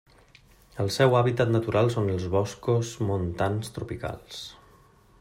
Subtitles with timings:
[0.83, 4.43] El seu hàbitat natural són els boscos montans tropicals.